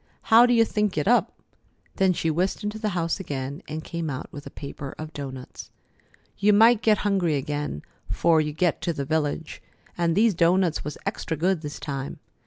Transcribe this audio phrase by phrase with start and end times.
[0.33, 1.39] How do you think it up?"
[1.97, 5.69] Then she whisked into the house again and came out with a paper of doughnuts.
[6.39, 9.61] "You might get hungry again 'fore you get to the village,
[9.95, 12.17] and these doughnuts was extra good this time.